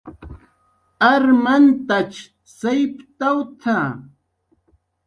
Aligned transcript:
"Armantach 1.11 2.15
sayptawt""a" 2.57 3.77